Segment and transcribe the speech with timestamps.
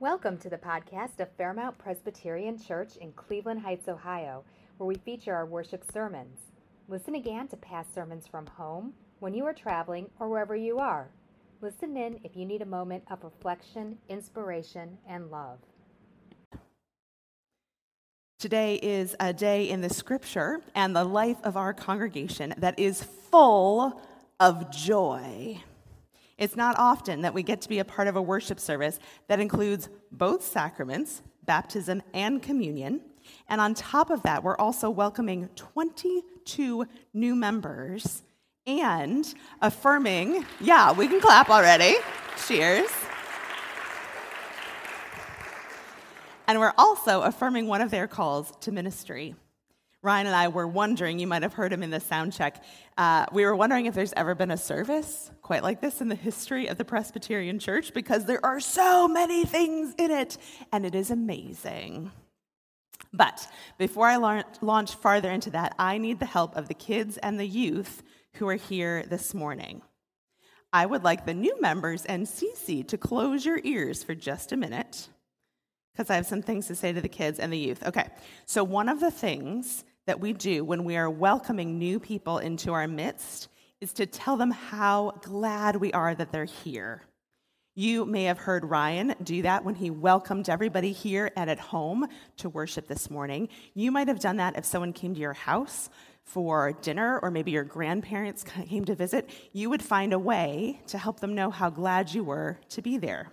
[0.00, 4.44] Welcome to the podcast of Fairmount Presbyterian Church in Cleveland Heights, Ohio,
[4.76, 6.38] where we feature our worship sermons.
[6.86, 11.08] Listen again to past sermons from home, when you are traveling, or wherever you are.
[11.60, 15.58] Listen in if you need a moment of reflection, inspiration, and love.
[18.38, 23.02] Today is a day in the scripture and the life of our congregation that is
[23.02, 24.00] full
[24.38, 25.60] of joy.
[26.38, 29.40] It's not often that we get to be a part of a worship service that
[29.40, 33.00] includes both sacraments, baptism and communion.
[33.48, 38.22] And on top of that, we're also welcoming 22 new members
[38.66, 41.96] and affirming, yeah, we can clap already.
[42.46, 42.90] Cheers.
[46.46, 49.34] And we're also affirming one of their calls to ministry.
[50.00, 52.62] Ryan and I were wondering, you might have heard him in the sound check,
[52.96, 56.14] uh, we were wondering if there's ever been a service quite like this in the
[56.14, 60.38] history of the Presbyterian Church because there are so many things in it,
[60.72, 62.12] and it is amazing.
[63.12, 67.40] But before I launch farther into that, I need the help of the kids and
[67.40, 68.02] the youth
[68.34, 69.82] who are here this morning.
[70.72, 74.56] I would like the new members and Cece to close your ears for just a
[74.56, 75.08] minute
[75.98, 77.84] because I have some things to say to the kids and the youth.
[77.84, 78.06] Okay,
[78.46, 82.72] so one of the things that we do when we are welcoming new people into
[82.72, 83.48] our midst
[83.80, 87.02] is to tell them how glad we are that they're here.
[87.74, 92.06] You may have heard Ryan do that when he welcomed everybody here and at home
[92.36, 93.48] to worship this morning.
[93.74, 95.90] You might have done that if someone came to your house
[96.22, 99.30] for dinner or maybe your grandparents came to visit.
[99.52, 102.98] You would find a way to help them know how glad you were to be
[102.98, 103.32] there.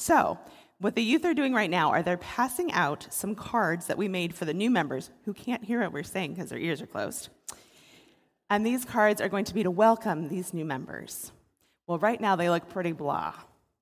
[0.00, 0.38] So,
[0.80, 4.08] what the youth are doing right now are they're passing out some cards that we
[4.08, 6.86] made for the new members who can't hear what we're saying because their ears are
[6.86, 7.28] closed.
[8.48, 11.32] And these cards are going to be to welcome these new members.
[11.86, 13.34] Well, right now they look pretty blah,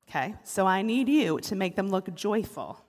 [0.09, 0.35] okay?
[0.43, 2.85] So I need you to make them look joyful.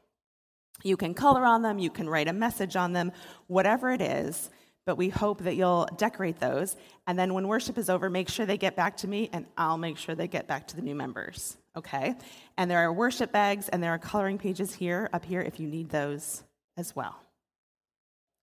[0.81, 3.11] You can color on them, you can write a message on them,
[3.45, 4.49] whatever it is,
[4.87, 6.75] but we hope that you'll decorate those.
[7.05, 9.77] And then when worship is over, make sure they get back to me, and I'll
[9.77, 12.15] make sure they get back to the new members okay?
[12.57, 15.67] And there are worship bags and there are coloring pages here, up here, if you
[15.67, 16.43] need those
[16.77, 17.19] as well.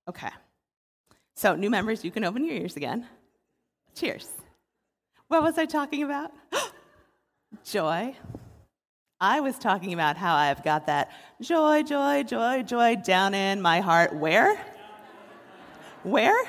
[0.08, 0.30] Okay.
[1.34, 3.06] So, new members, you can open your ears again.
[3.94, 4.28] Cheers.
[5.28, 6.32] What was I talking about?
[7.64, 8.14] joy.
[9.20, 11.10] I was talking about how I've got that
[11.40, 14.14] joy, joy, joy, joy down in my heart.
[14.14, 14.58] Where?
[16.02, 16.44] Where?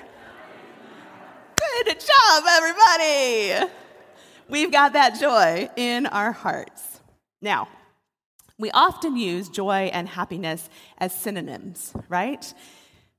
[1.56, 3.72] Good job, everybody.
[4.50, 7.02] We've got that joy in our hearts.
[7.42, 7.68] Now,
[8.58, 12.54] we often use joy and happiness as synonyms, right?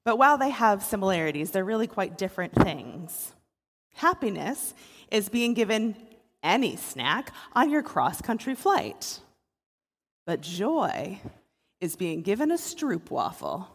[0.05, 3.35] But while they have similarities, they're really quite different things.
[3.95, 4.75] Happiness
[5.11, 5.97] is being given
[6.43, 9.21] any snack on your cross country flight.
[10.27, 11.21] But joy
[11.81, 13.67] is being given a stroopwafel.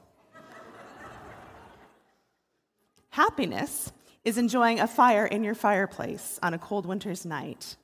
[3.10, 3.92] Happiness
[4.24, 7.76] is enjoying a fire in your fireplace on a cold winter's night,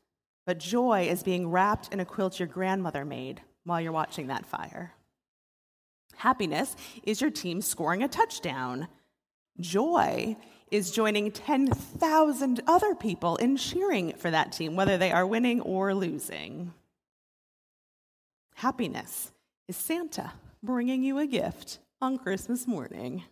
[0.45, 4.45] but joy is being wrapped in a quilt your grandmother made while you're watching that
[4.45, 4.93] fire.
[6.15, 8.87] Happiness is your team scoring a touchdown.
[9.59, 10.37] Joy
[10.71, 15.93] is joining 10,000 other people in cheering for that team, whether they are winning or
[15.93, 16.73] losing.
[18.55, 19.31] Happiness
[19.67, 23.23] is Santa bringing you a gift on Christmas morning.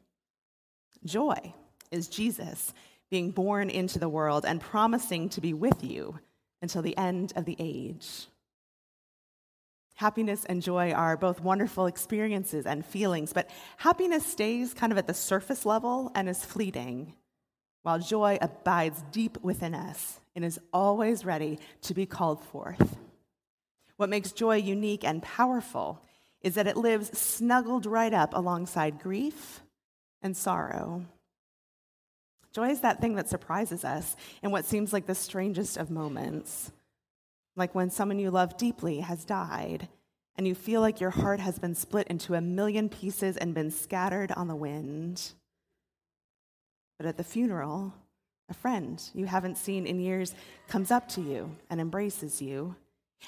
[1.03, 1.53] Joy
[1.91, 2.73] is Jesus
[3.09, 6.19] being born into the world and promising to be with you
[6.61, 8.27] until the end of the age.
[9.95, 15.07] Happiness and joy are both wonderful experiences and feelings, but happiness stays kind of at
[15.07, 17.15] the surface level and is fleeting,
[17.81, 22.97] while joy abides deep within us and is always ready to be called forth.
[23.95, 26.03] What makes joy unique and powerful
[26.41, 29.61] is that it lives snuggled right up alongside grief
[30.21, 31.05] and sorrow.
[32.57, 36.71] Joy is that thing that surprises us in what seems like the strangest of moments.
[37.55, 39.87] Like when someone you love deeply has died,
[40.35, 43.69] and you feel like your heart has been split into a million pieces and been
[43.69, 45.33] scattered on the wind.
[46.97, 47.93] But at the funeral,
[48.49, 50.33] a friend you haven't seen in years
[50.67, 52.75] comes up to you and embraces you.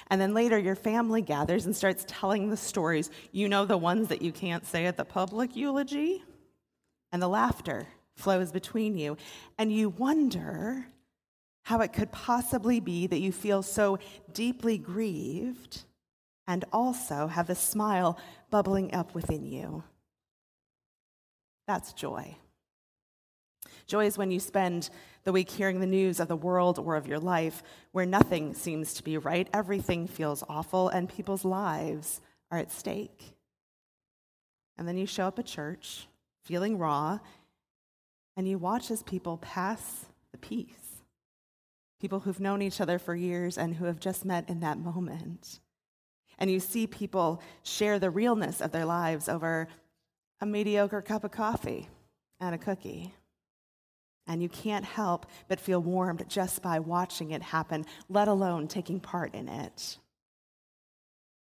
[0.08, 3.12] And then later, your family gathers and starts telling the stories.
[3.30, 6.24] You know, the ones that you can't say at the public eulogy?
[7.12, 7.86] And the laughter
[8.20, 9.16] flows between you.
[9.58, 10.86] And you wonder
[11.62, 13.98] how it could possibly be that you feel so
[14.32, 15.84] deeply grieved
[16.46, 18.18] and also have a smile
[18.50, 19.84] bubbling up within you.
[21.66, 22.36] That's joy.
[23.86, 24.90] Joy is when you spend
[25.24, 27.62] the week hearing the news of the world or of your life
[27.92, 32.20] where nothing seems to be right, everything feels awful, and people's lives
[32.50, 33.34] are at stake.
[34.78, 36.06] And then you show up at church
[36.42, 37.18] feeling raw,
[38.40, 41.02] and you watch as people pass the peace.
[42.00, 45.60] People who've known each other for years and who have just met in that moment.
[46.38, 49.68] And you see people share the realness of their lives over
[50.40, 51.90] a mediocre cup of coffee
[52.40, 53.12] and a cookie.
[54.26, 59.00] And you can't help but feel warmed just by watching it happen, let alone taking
[59.00, 59.98] part in it.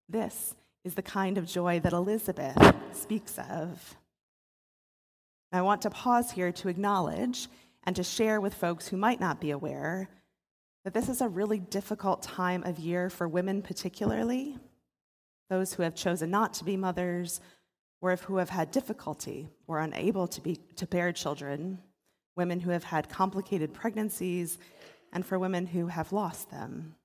[0.10, 0.54] This
[0.84, 3.96] is the kind of joy that Elizabeth speaks of.
[5.54, 7.48] I want to pause here to acknowledge
[7.84, 10.10] and to share with folks who might not be aware
[10.84, 14.58] that this is a really difficult time of year for women, particularly
[15.50, 17.40] those who have chosen not to be mothers
[18.02, 21.80] or who have had difficulty or unable to, be, to bear children,
[22.36, 24.58] women who have had complicated pregnancies,
[25.14, 26.96] and for women who have lost them.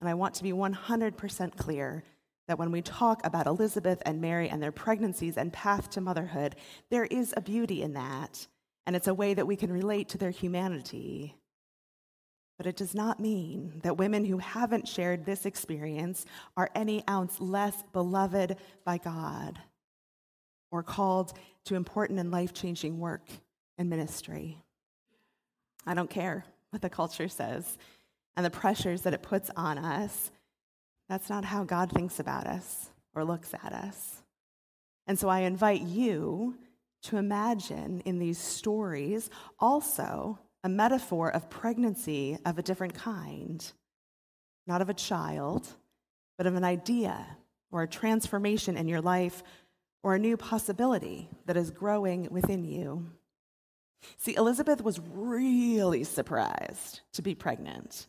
[0.00, 2.02] And I want to be 100% clear
[2.48, 6.56] that when we talk about Elizabeth and Mary and their pregnancies and path to motherhood,
[6.90, 8.46] there is a beauty in that,
[8.86, 11.36] and it's a way that we can relate to their humanity.
[12.56, 16.26] But it does not mean that women who haven't shared this experience
[16.56, 19.58] are any ounce less beloved by God
[20.70, 21.32] or called
[21.64, 23.28] to important and life changing work
[23.78, 24.58] and ministry.
[25.86, 27.78] I don't care what the culture says
[28.36, 30.30] and the pressures that it puts on us
[31.10, 34.22] that's not how God thinks about us or looks at us.
[35.08, 36.54] And so I invite you
[37.02, 39.28] to imagine in these stories
[39.58, 43.72] also a metaphor of pregnancy of a different kind,
[44.68, 45.66] not of a child,
[46.38, 47.26] but of an idea
[47.72, 49.42] or a transformation in your life
[50.04, 53.10] or a new possibility that is growing within you.
[54.16, 58.06] See, Elizabeth was really surprised to be pregnant.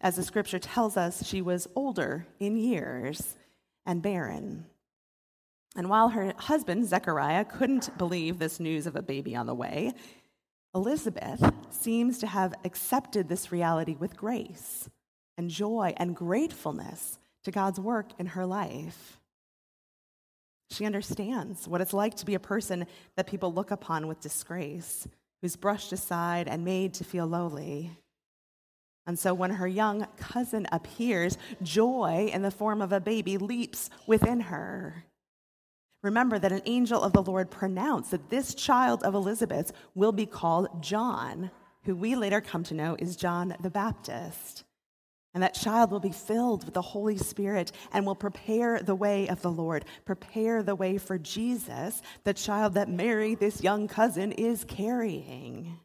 [0.00, 3.36] As the scripture tells us, she was older in years
[3.86, 4.66] and barren.
[5.76, 9.92] And while her husband, Zechariah, couldn't believe this news of a baby on the way,
[10.74, 14.88] Elizabeth seems to have accepted this reality with grace
[15.36, 19.20] and joy and gratefulness to God's work in her life.
[20.70, 22.86] She understands what it's like to be a person
[23.16, 25.06] that people look upon with disgrace,
[25.42, 27.92] who's brushed aside and made to feel lowly.
[29.06, 33.90] And so when her young cousin appears, joy in the form of a baby leaps
[34.06, 35.04] within her.
[36.02, 40.26] Remember that an angel of the Lord pronounced that this child of Elizabeth will be
[40.26, 41.50] called John,
[41.84, 44.64] who we later come to know is John the Baptist.
[45.32, 49.26] And that child will be filled with the Holy Spirit and will prepare the way
[49.28, 54.30] of the Lord, prepare the way for Jesus, the child that Mary, this young cousin,
[54.32, 55.80] is carrying.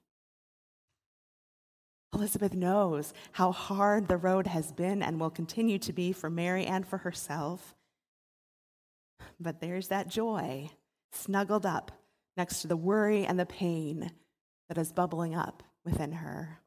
[2.20, 6.66] Elizabeth knows how hard the road has been and will continue to be for Mary
[6.66, 7.74] and for herself.
[9.40, 10.70] But there's that joy
[11.14, 11.94] snuggled up
[12.36, 14.12] next to the worry and the pain
[14.68, 16.60] that is bubbling up within her.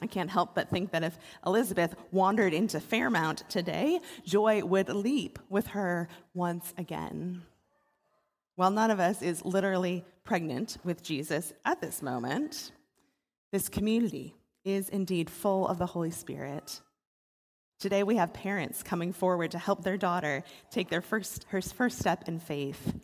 [0.00, 5.40] I can't help but think that if Elizabeth wandered into Fairmount today, joy would leap
[5.48, 7.42] with her once again.
[8.54, 12.70] While none of us is literally pregnant with Jesus at this moment,
[13.52, 14.34] this community
[14.64, 16.80] is indeed full of the Holy Spirit.
[17.78, 21.98] Today we have parents coming forward to help their daughter take their first, her first
[21.98, 22.94] step in faith.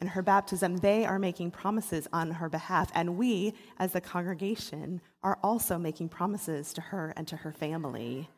[0.00, 5.00] In her baptism, they are making promises on her behalf, and we, as the congregation,
[5.22, 8.28] are also making promises to her and to her family.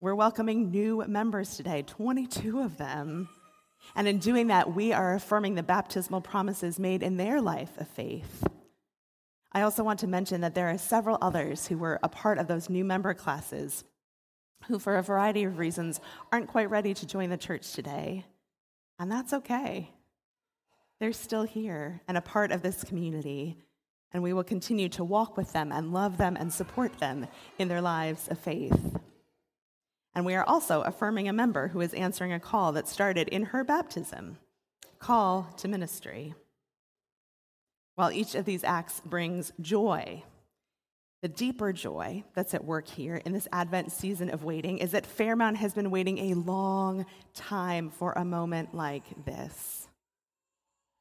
[0.00, 3.28] We're welcoming new members today, 22 of them.
[3.94, 7.88] And in doing that, we are affirming the baptismal promises made in their life of
[7.88, 8.42] faith.
[9.52, 12.48] I also want to mention that there are several others who were a part of
[12.48, 13.84] those new member classes
[14.64, 18.24] who, for a variety of reasons, aren't quite ready to join the church today.
[18.98, 19.90] And that's okay.
[21.00, 23.58] They're still here and a part of this community,
[24.12, 27.26] and we will continue to walk with them and love them and support them
[27.58, 28.96] in their lives of faith.
[30.14, 33.46] And we are also affirming a member who is answering a call that started in
[33.46, 34.38] her baptism
[34.98, 36.34] call to ministry.
[37.94, 40.22] While each of these acts brings joy,
[41.20, 45.06] the deeper joy that's at work here in this Advent season of waiting is that
[45.06, 49.86] Fairmount has been waiting a long time for a moment like this.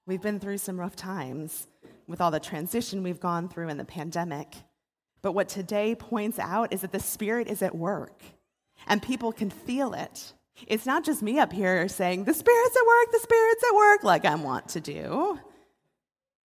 [0.05, 1.67] We've been through some rough times
[2.07, 4.53] with all the transition we've gone through in the pandemic.
[5.21, 8.21] But what today points out is that the Spirit is at work
[8.87, 10.33] and people can feel it.
[10.67, 14.03] It's not just me up here saying, the Spirit's at work, the Spirit's at work,
[14.03, 15.39] like I want to do.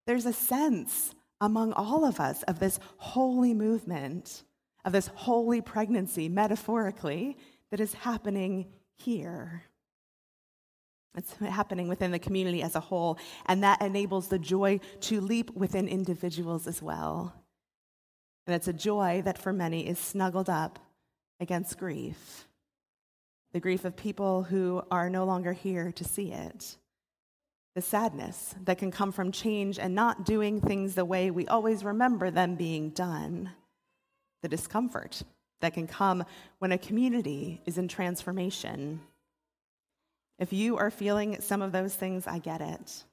[0.07, 4.45] There's a sense among all of us of this holy movement,
[4.85, 7.37] of this holy pregnancy, metaphorically,
[7.71, 9.65] that is happening here.
[11.17, 15.51] It's happening within the community as a whole, and that enables the joy to leap
[15.57, 17.35] within individuals as well.
[18.47, 20.79] And it's a joy that for many is snuggled up
[21.41, 22.47] against grief
[23.57, 26.77] the grief of people who are no longer here to see it,
[27.76, 31.85] the sadness that can come from change and not doing things the way we always
[31.85, 33.50] remember them being done,
[34.40, 35.23] the discomfort
[35.61, 36.25] that can come
[36.59, 38.99] when a community is in transformation.
[40.38, 43.04] If you are feeling some of those things, I get it.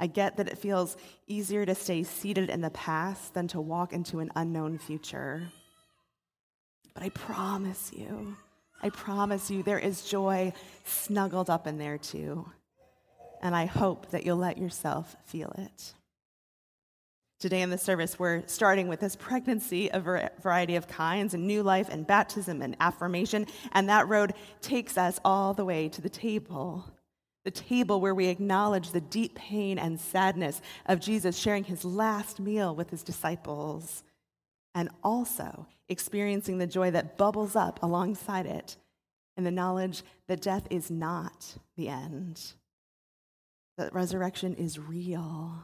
[0.00, 0.96] I get that it feels
[1.26, 5.52] easier to stay seated in the past than to walk into an unknown future.
[6.94, 8.38] But I promise you,
[8.82, 10.54] I promise you, there is joy
[10.86, 12.46] snuggled up in there too.
[13.42, 15.94] And I hope that you'll let yourself feel it.
[17.40, 21.44] Today in the service, we're starting with this pregnancy of a variety of kinds, and
[21.44, 23.46] new life, and baptism, and affirmation.
[23.72, 26.88] And that road takes us all the way to the table.
[27.44, 32.38] The table where we acknowledge the deep pain and sadness of Jesus sharing his last
[32.38, 34.04] meal with his disciples
[34.76, 38.76] and also experiencing the joy that bubbles up alongside it
[39.36, 42.52] and the knowledge that death is not the end,
[43.82, 45.54] that resurrection is real,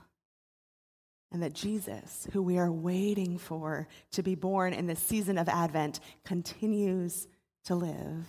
[1.31, 5.49] and that Jesus, who we are waiting for to be born in the season of
[5.49, 7.29] Advent, continues
[7.65, 8.27] to live.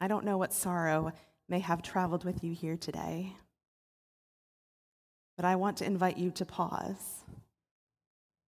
[0.00, 1.12] I don't know what sorrow
[1.48, 3.34] may have traveled with you here today.
[5.36, 7.24] But I want to invite you to pause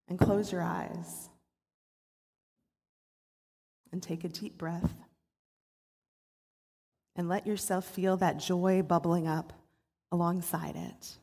[0.08, 1.28] and close your eyes
[3.92, 4.94] and take a deep breath
[7.16, 9.52] and let yourself feel that joy bubbling up
[10.10, 11.18] alongside it.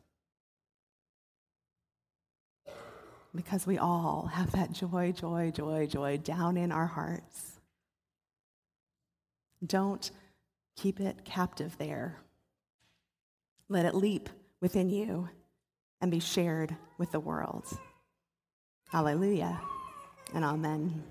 [3.36, 7.60] Because we all have that joy, joy, joy, joy down in our hearts.
[9.65, 10.10] Don't
[10.75, 12.17] keep it captive there.
[13.67, 14.29] Let it leap
[14.62, 15.29] within you
[16.01, 17.65] and be shared with the world.
[18.89, 19.60] Hallelujah
[20.34, 21.03] and amen.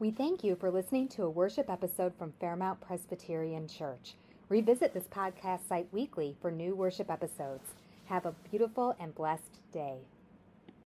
[0.00, 4.14] We thank you for listening to a worship episode from Fairmount Presbyterian Church.
[4.48, 7.74] Revisit this podcast site weekly for new worship episodes.
[8.06, 9.98] Have a beautiful and blessed day.